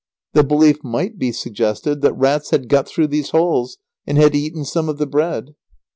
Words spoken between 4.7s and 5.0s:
of